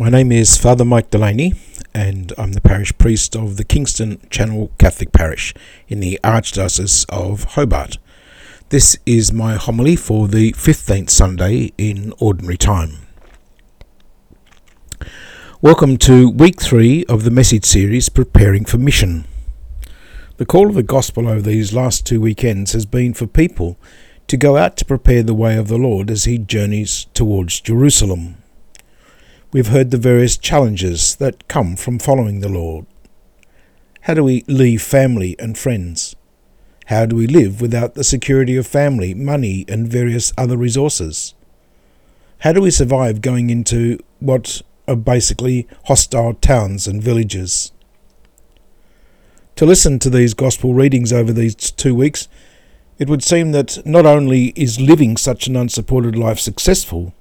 [0.00, 1.52] My name is Father Mike Delaney,
[1.92, 5.52] and I'm the parish priest of the Kingston Channel Catholic Parish
[5.88, 7.98] in the Archdiocese of Hobart.
[8.70, 12.92] This is my homily for the 15th Sunday in Ordinary Time.
[15.60, 19.26] Welcome to week three of the message series Preparing for Mission.
[20.38, 23.76] The call of the Gospel over these last two weekends has been for people
[24.28, 28.39] to go out to prepare the way of the Lord as he journeys towards Jerusalem.
[29.52, 32.86] We've heard the various challenges that come from following the Lord.
[34.02, 36.14] How do we leave family and friends?
[36.86, 41.34] How do we live without the security of family, money, and various other resources?
[42.38, 47.72] How do we survive going into what are basically hostile towns and villages?
[49.56, 52.28] To listen to these gospel readings over these two weeks,
[53.00, 57.14] it would seem that not only is living such an unsupported life successful,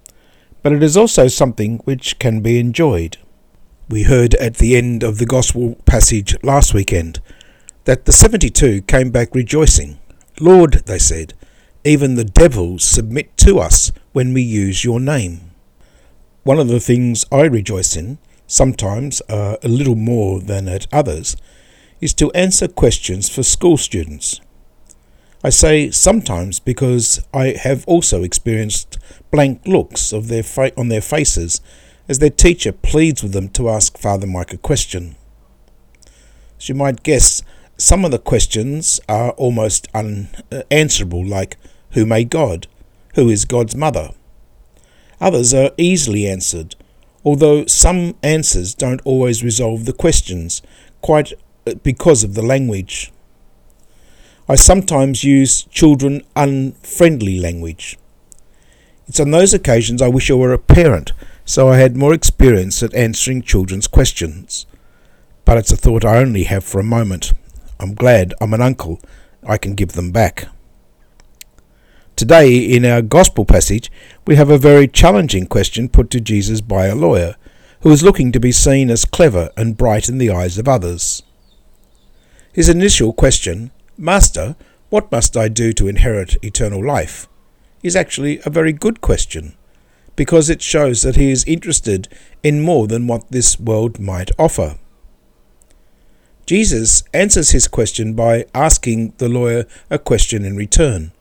[0.62, 3.18] but it is also something which can be enjoyed.
[3.90, 7.22] We heard at the end of the Gospel passage last weekend
[7.86, 10.00] that the seventy two came back rejoicing.
[10.40, 11.34] Lord, they said,
[11.84, 15.52] even the devils submit to us when we use your name.
[16.44, 18.18] One of the things I rejoice in,
[18.48, 21.36] sometimes uh, a little more than at others,
[22.02, 24.40] is to answer questions for school students.
[25.42, 28.98] I say sometimes because I have also experienced
[29.32, 31.62] blank looks of their fa- on their faces
[32.10, 35.16] as their teacher pleads with them to ask Father Mike a question.
[36.58, 37.42] As you might guess,
[37.78, 41.56] some of the questions are almost unanswerable, like
[41.92, 42.68] Who made God?
[43.16, 44.10] Who is God's mother?
[45.22, 46.76] Others are easily answered,
[47.24, 50.62] although some answers don't always resolve the questions,
[51.02, 51.32] quite
[51.66, 53.14] uh, because of the language.
[54.52, 58.00] I sometimes use children unfriendly language.
[59.08, 61.14] It's on those occasions I wish I were a parent,
[61.46, 64.66] so I had more experience at answering children's questions.
[65.46, 67.32] But it's a thought I only have for a moment.
[67.80, 69.00] I'm glad I'm an uncle.
[69.48, 70.48] I can give them back.
[72.16, 73.92] Today, in our Gospel passage,
[74.26, 77.36] we have a very challenging question put to Jesus by a lawyer,
[77.82, 81.22] who is looking to be seen as clever and bright in the eyes of others.
[82.52, 84.56] His initial question Master,
[84.90, 87.28] what must I do to inherit eternal life?
[87.84, 89.56] is actually a very good question,
[90.16, 92.08] because it shows that he is interested
[92.44, 94.78] in more than what this world might offer.
[96.46, 101.12] Jesus answers his question by asking the lawyer a question in return.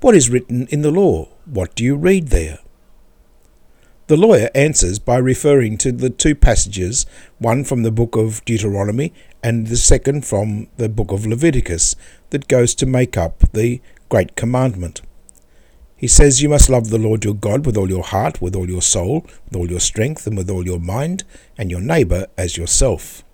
[0.00, 1.28] What is written in the law?
[1.44, 2.60] What do you read there?
[4.06, 7.04] The lawyer answers by referring to the two passages,
[7.38, 9.12] one from the book of Deuteronomy
[9.42, 11.96] and the second from the book of Leviticus,
[12.30, 15.02] that goes to make up the Great Commandment.
[15.96, 18.70] He says, You must love the Lord your God with all your heart, with all
[18.70, 21.24] your soul, with all your strength, and with all your mind,
[21.56, 23.24] and your neighbour as yourself.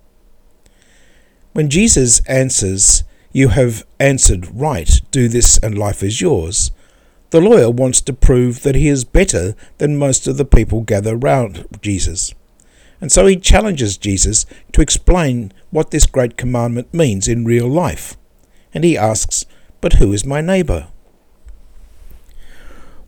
[1.53, 6.73] When Jesus answers, You have answered right, do this, and life is yours,
[7.31, 11.17] the lawyer wants to prove that he is better than most of the people gather
[11.17, 12.33] round Jesus.
[13.05, 18.17] And so he challenges Jesus to explain what this great commandment means in real life.
[18.73, 19.45] And he asks,
[19.83, 20.89] But who is my neighbour?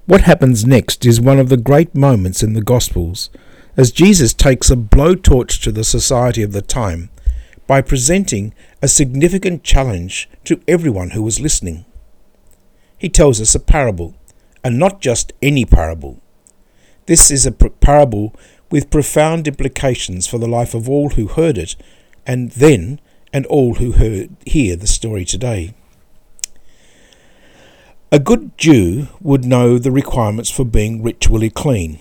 [0.05, 3.31] What happens next is one of the great moments in the Gospels,
[3.75, 7.09] as Jesus takes a blowtorch to the society of the time
[7.67, 8.53] by presenting
[8.83, 11.87] a significant challenge to everyone who was listening
[12.99, 14.15] he tells us a parable,
[14.65, 16.21] and not just any parable.
[17.07, 18.35] This is a parable
[18.71, 21.77] with profound implications for the life of all who heard it,
[22.27, 23.01] and then,
[23.33, 25.75] and all who heard, hear the story today.
[28.13, 31.99] A good Jew would know the requirements for being ritually clean,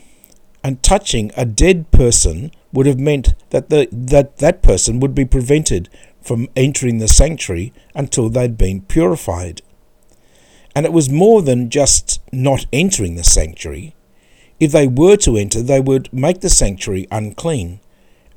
[0.64, 5.26] and touching a dead person would have meant that the, that, that person would be
[5.26, 5.90] prevented
[6.22, 9.62] from entering the sanctuary until they'd been purified.
[10.76, 13.95] And it was more than just not entering the sanctuary.
[14.60, 17.80] If they were to enter, they would make the sanctuary unclean.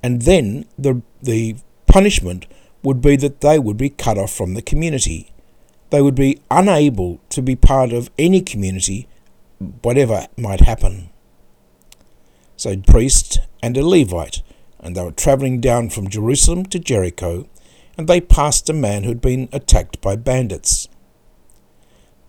[0.02, 1.56] And then the, the
[1.86, 2.46] punishment
[2.82, 5.32] would be that they would be cut off from the community.
[5.90, 9.08] They would be unable to be part of any community,
[9.82, 11.10] whatever might happen.
[12.56, 14.42] So, a priest and a Levite,
[14.80, 17.48] and they were travelling down from Jerusalem to Jericho,
[17.96, 20.88] and they passed a man who had been attacked by bandits.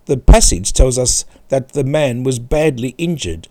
[0.06, 3.48] The passage tells us that the man was badly injured,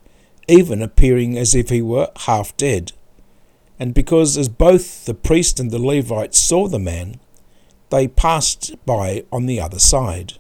[0.49, 2.93] even appearing as if he were half dead.
[3.79, 7.21] And because as both the priest and the Levite saw the man,
[7.91, 10.35] they passed by on the other side.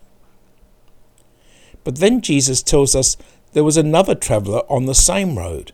[1.85, 3.17] But then Jesus tells us
[3.53, 5.73] there was another traveller on the same road,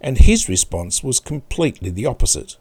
[0.00, 2.56] and his response was completely the opposite.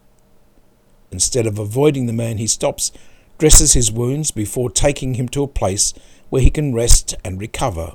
[1.11, 2.91] Instead of avoiding the man, he stops,
[3.37, 5.93] dresses his wounds before taking him to a place
[6.29, 7.93] where he can rest and recover.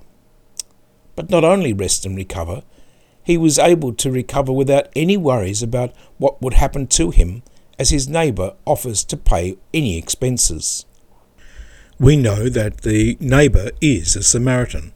[1.17, 2.63] But not only rest and recover,
[3.29, 7.43] he was able to recover without any worries about what would happen to him
[7.79, 10.87] as his neighbour offers to pay any expenses.
[12.01, 14.95] We know that the neighbour is a Samaritan,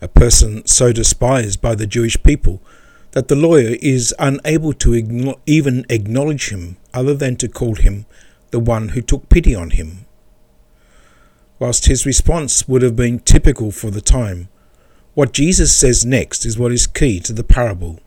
[0.00, 2.62] a person so despised by the Jewish people
[3.10, 8.06] that the lawyer is unable to even acknowledge him other than to call him
[8.50, 10.06] the one who took pity on him.
[11.58, 14.48] Whilst his response would have been typical for the time,
[15.18, 17.98] what Jesus says next is what is key to the parable.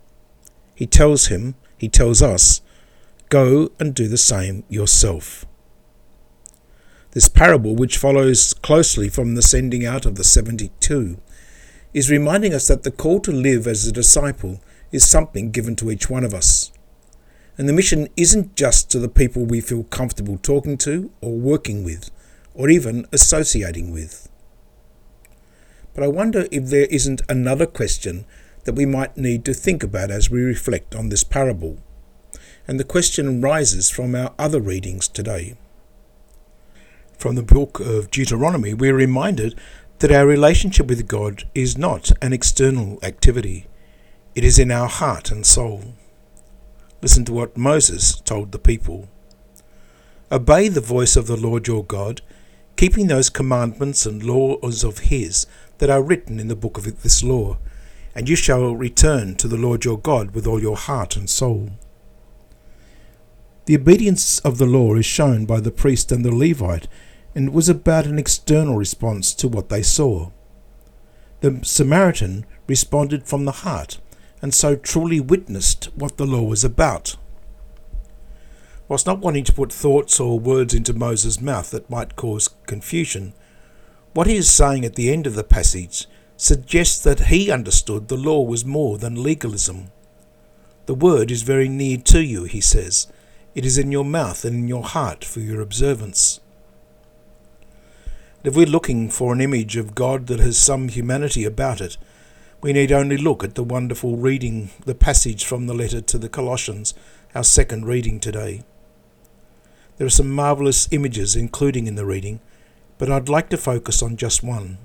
[0.73, 2.61] He tells him, he tells us,
[3.27, 5.45] go and do the same yourself.
[7.11, 11.19] This parable, which follows closely from the sending out of the 72,
[11.93, 14.61] is reminding us that the call to live as a disciple
[14.93, 16.71] is something given to each one of us.
[17.57, 21.83] And the mission isn't just to the people we feel comfortable talking to or working
[21.83, 22.09] with
[22.53, 24.30] or even associating with.
[25.93, 28.25] But I wonder if there isn't another question
[28.63, 31.79] that we might need to think about as we reflect on this parable.
[32.67, 35.57] And the question rises from our other readings today.
[37.17, 39.59] From the book of Deuteronomy, we're reminded
[39.99, 43.67] that our relationship with God is not an external activity,
[44.33, 45.93] it is in our heart and soul.
[47.01, 49.09] Listen to what Moses told the people
[50.31, 52.21] Obey the voice of the Lord your God,
[52.77, 55.45] keeping those commandments and laws of his
[55.81, 57.57] that are written in the book of this law,
[58.13, 61.71] and you shall return to the Lord your God with all your heart and soul.
[63.65, 66.87] The obedience of the law is shown by the priest and the Levite,
[67.33, 70.29] and was about an external response to what they saw.
[71.39, 73.97] The Samaritan responded from the heart,
[74.39, 77.15] and so truly witnessed what the law was about.
[78.87, 83.33] Whilst not wanting to put thoughts or words into Moses' mouth that might cause confusion,
[84.13, 88.17] what he is saying at the end of the passage suggests that he understood the
[88.17, 89.91] law was more than legalism.
[90.85, 93.07] The word is very near to you, he says.
[93.53, 96.39] It is in your mouth and in your heart for your observance.
[98.43, 101.97] If we're looking for an image of God that has some humanity about it,
[102.61, 106.29] we need only look at the wonderful reading, the passage from the letter to the
[106.29, 106.93] Colossians,
[107.35, 108.63] our second reading today.
[109.97, 112.39] There are some marvellous images, including in the reading,
[113.01, 114.77] but I'd like to focus on just one.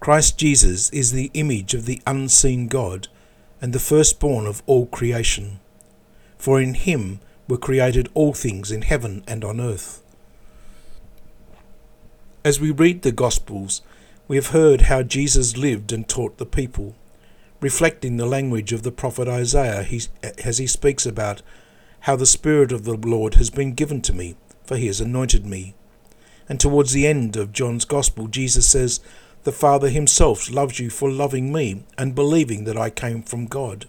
[0.00, 3.08] Christ Jesus is the image of the unseen God
[3.58, 5.58] and the firstborn of all creation.
[6.36, 10.02] For in him were created all things in heaven and on earth.
[12.44, 13.80] As we read the Gospels,
[14.28, 16.94] we have heard how Jesus lived and taught the people,
[17.62, 19.88] reflecting the language of the prophet Isaiah
[20.44, 21.40] as he speaks about
[22.00, 24.36] how the Spirit of the Lord has been given to me,
[24.66, 25.75] for he has anointed me
[26.48, 29.00] and towards the end of John's Gospel, Jesus says,
[29.42, 33.86] The Father himself loves you for loving me and believing that I came from God.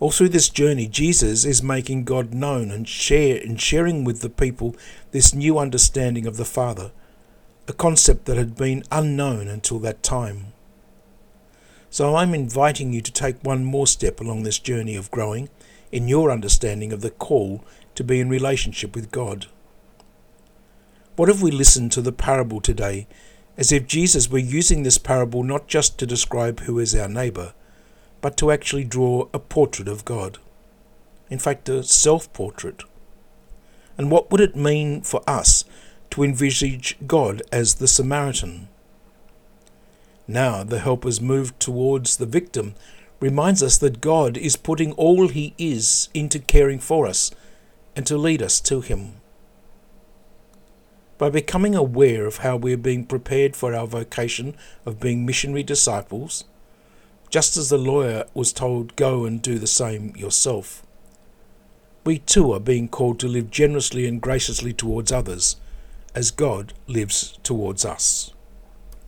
[0.00, 4.28] All through this journey, Jesus is making God known and share and sharing with the
[4.28, 4.74] people
[5.12, 6.90] this new understanding of the Father,
[7.68, 10.52] a concept that had been unknown until that time.
[11.88, 15.50] So I'm inviting you to take one more step along this journey of growing
[15.92, 17.62] in your understanding of the call
[17.94, 19.46] to be in relationship with God.
[21.14, 23.06] What if we listened to the parable today
[23.58, 27.52] as if Jesus were using this parable not just to describe who is our neighbour,
[28.22, 30.38] but to actually draw a portrait of God?
[31.28, 32.84] In fact, a self portrait.
[33.98, 35.64] And what would it mean for us
[36.12, 38.68] to envisage God as the Samaritan?
[40.26, 42.74] Now, the helper's move towards the victim
[43.20, 47.30] reminds us that God is putting all he is into caring for us
[47.94, 49.16] and to lead us to him.
[51.18, 55.62] By becoming aware of how we are being prepared for our vocation of being missionary
[55.62, 56.44] disciples,
[57.30, 60.82] just as the lawyer was told, Go and do the same yourself,
[62.04, 65.56] we too are being called to live generously and graciously towards others,
[66.14, 68.32] as God lives towards us.